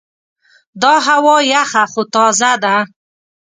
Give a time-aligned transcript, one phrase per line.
[0.81, 2.75] دا هوا یخه خو تازه ده.